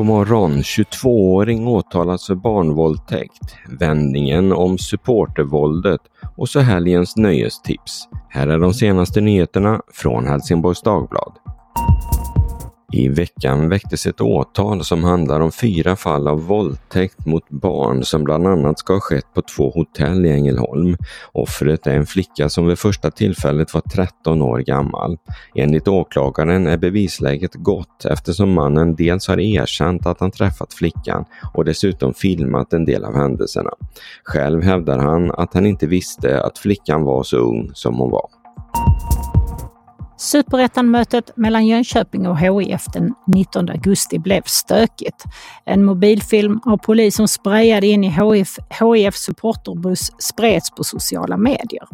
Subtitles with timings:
[0.00, 0.62] God morgon!
[0.62, 6.00] 22-åring åtalas för barnvåldtäkt, vändningen om supportervåldet
[6.36, 8.08] och så helgens nöjestips.
[8.28, 11.32] Här är de senaste nyheterna från Helsingborgs Dagblad.
[12.92, 18.24] I veckan väcktes ett åtal som handlar om fyra fall av våldtäkt mot barn som
[18.24, 20.96] bland annat ska ha skett på två hotell i Ängelholm.
[21.32, 25.18] Offret är en flicka som vid första tillfället var 13 år gammal.
[25.54, 31.64] Enligt åklagaren är bevisläget gott eftersom mannen dels har erkänt att han träffat flickan och
[31.64, 33.70] dessutom filmat en del av händelserna.
[34.24, 38.26] Själv hävdar han att han inte visste att flickan var så ung som hon var.
[40.20, 45.24] Superettan-mötet mellan Jönköping och HIF den 19 augusti blev stökigt.
[45.64, 51.88] En mobilfilm av polis som sprayade in i HIF, HIF supporterbuss spreds på sociala medier.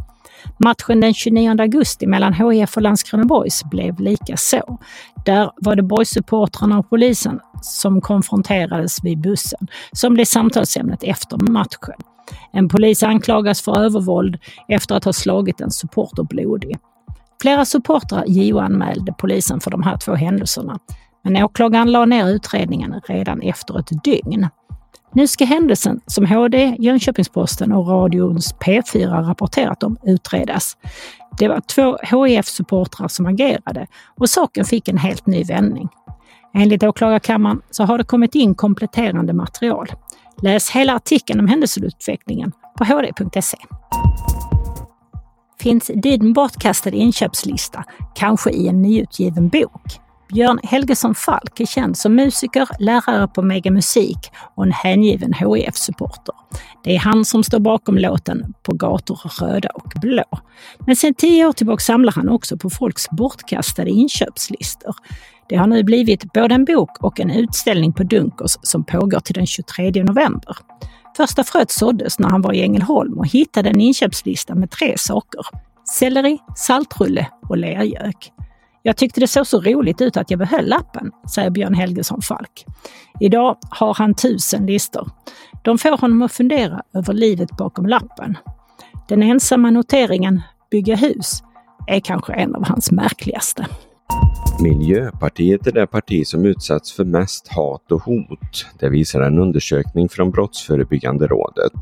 [0.59, 4.79] Matchen den 29 augusti mellan HIF och Landskrona Boys blev lika så.
[5.25, 12.01] Där var det boys-supportrarna och polisen som konfronterades vid bussen, som blev samtalsämnet efter matchen.
[12.53, 16.77] En polis anklagas för övervåld efter att ha slagit en supporter blodig.
[17.43, 20.79] Flera supportrar JO-anmälde polisen för de här två händelserna,
[21.25, 24.49] men åklagaren la ner utredningen redan efter ett dygn.
[25.13, 30.77] Nu ska händelsen som HD, Jönköpings-Posten och radions P4 rapporterat om utredas.
[31.39, 33.87] Det var två HIF-supportrar som agerade
[34.21, 35.89] och saken fick en helt ny vändning.
[36.55, 39.87] Enligt åklagarkammaren så har det kommit in kompletterande material.
[40.43, 43.59] Läs hela artikeln om händelseutvecklingen på hd.se
[45.67, 49.83] finns din bortkastade inköpslista, kanske i en nyutgiven bok.
[50.29, 54.19] Björn Helgesson Falk är känd som musiker, lärare på Mega Musik
[54.55, 56.35] och en hängiven hif supporter
[56.85, 60.25] Det är han som står bakom låten På gator röda och blå.
[60.87, 64.95] Men sedan tio år tillbaka samlar han också på folks bortkastade inköpslistor.
[65.49, 69.35] Det har nu blivit både en bok och en utställning på Dunkers som pågår till
[69.35, 70.57] den 23 november.
[71.17, 75.41] Första fröet såddes när han var i Ängelholm och hittade en inköpslista med tre saker.
[75.85, 78.33] Selleri, saltrulle och lergök.
[78.83, 82.65] Jag tyckte det såg så roligt ut att jag behöll lappen, säger Björn Helgesson Falk.
[83.21, 85.11] Idag har han tusen listor.
[85.63, 88.39] De får honom att fundera över livet bakom lappen.
[89.09, 91.43] Den ensamma noteringen Bygga hus
[91.87, 93.67] är kanske en av hans märkligaste.
[94.61, 98.67] Miljöpartiet är det parti som utsatts för mest hat och hot.
[98.79, 101.73] Det visar en undersökning från Brottsförebyggande rådet.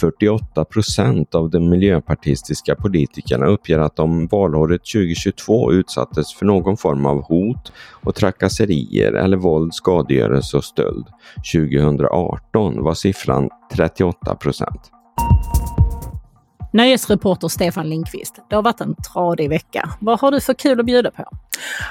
[0.00, 7.06] 48 procent av de miljöpartistiska politikerna uppger att de valåret 2022 utsattes för någon form
[7.06, 7.72] av hot
[8.04, 11.06] och trakasserier eller våld, skadegörelse och stöld.
[11.52, 14.90] 2018 var siffran 38 procent.
[16.72, 19.90] Nöjesreporter Stefan Lindqvist, det har varit en tradig vecka.
[20.00, 21.24] Vad har du för kul att bjuda på?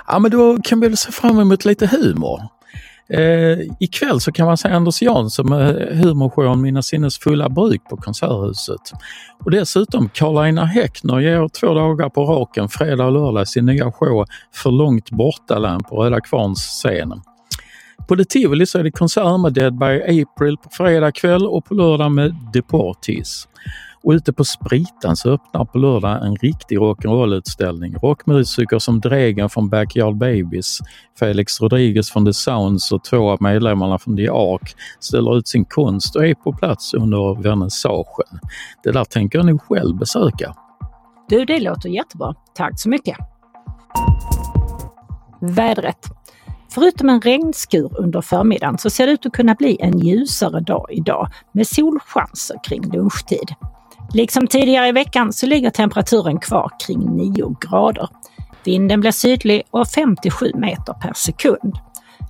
[0.07, 2.41] Ja, men då kan vi väl se fram emot lite humor.
[3.09, 7.97] Eh, ikväll så kan man se Anders Jansson med humorshowen Mina sinnes fulla bruk på
[7.97, 8.91] Konserthuset.
[9.43, 14.25] Och dessutom Karl-Einar Häckner ger två dagar på raken, fredag och lördag, sin nya show
[14.53, 17.21] För långt borta på Röda Kvarns scen.
[18.07, 21.65] På The Tivoli så är det konsert med Dead by April på fredag kväll och
[21.65, 23.47] på lördag med Deportees.
[24.05, 27.97] Och ute på Spritan så öppnar på lördag en riktig rock'n'roll-utställning.
[28.01, 30.79] Rockmusiker som Dregen från Backyard Babies,
[31.19, 35.65] Felix Rodriguez från The Sounds och två av medlemmarna från The Ark ställer ut sin
[35.65, 38.39] konst och är på plats under vernissagen.
[38.83, 40.55] Det där tänker jag nog själv besöka.
[41.29, 42.35] Du, det låter jättebra.
[42.55, 43.17] Tack så mycket!
[45.41, 46.07] Vädret.
[46.69, 50.87] Förutom en regnskur under förmiddagen så ser det ut att kunna bli en ljusare dag
[50.89, 53.55] idag med solchanser kring lunchtid.
[54.13, 58.09] Liksom tidigare i veckan så ligger temperaturen kvar kring 9 grader.
[58.63, 61.77] Vinden blir sydlig och 57 meter per sekund.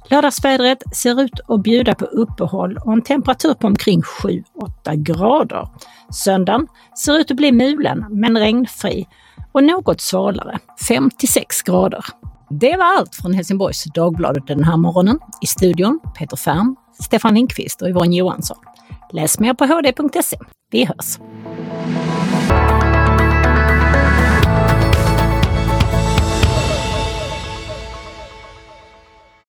[0.10, 4.44] Lördagsvädret ser ut att bjuda på uppehåll och en temperatur på omkring 7-8
[4.96, 5.68] grader.
[6.14, 9.08] Söndagen ser ut att bli mulen men regnfri
[9.52, 12.06] och något svalare, 56 grader.
[12.50, 15.20] Det var allt från Helsingborgs Dagbladet den här morgonen.
[15.42, 18.58] I studion Peter Färm, Stefan Lindqvist och Yvonne Johansson.
[19.14, 20.38] Läs mer på hd.se.
[20.72, 21.18] Vi hörs!